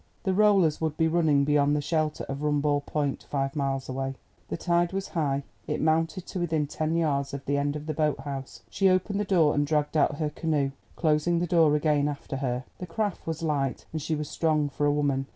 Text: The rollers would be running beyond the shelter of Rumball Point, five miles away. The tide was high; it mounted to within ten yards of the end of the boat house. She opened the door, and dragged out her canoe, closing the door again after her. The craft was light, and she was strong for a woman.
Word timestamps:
The 0.23 0.33
rollers 0.33 0.81
would 0.81 0.97
be 0.97 1.07
running 1.07 1.43
beyond 1.43 1.75
the 1.75 1.79
shelter 1.81 2.23
of 2.23 2.41
Rumball 2.41 2.83
Point, 2.87 3.27
five 3.29 3.55
miles 3.55 3.87
away. 3.87 4.15
The 4.49 4.57
tide 4.57 4.93
was 4.93 5.09
high; 5.09 5.43
it 5.67 5.79
mounted 5.79 6.25
to 6.25 6.39
within 6.39 6.65
ten 6.65 6.95
yards 6.95 7.35
of 7.35 7.45
the 7.45 7.55
end 7.55 7.75
of 7.75 7.85
the 7.85 7.93
boat 7.93 8.21
house. 8.21 8.63
She 8.67 8.89
opened 8.89 9.19
the 9.19 9.23
door, 9.25 9.53
and 9.53 9.63
dragged 9.67 9.95
out 9.95 10.17
her 10.17 10.31
canoe, 10.31 10.71
closing 10.95 11.37
the 11.37 11.45
door 11.45 11.75
again 11.75 12.07
after 12.07 12.37
her. 12.37 12.63
The 12.79 12.87
craft 12.87 13.27
was 13.27 13.43
light, 13.43 13.85
and 13.93 14.01
she 14.01 14.15
was 14.15 14.27
strong 14.27 14.69
for 14.69 14.87
a 14.87 14.91
woman. 14.91 15.27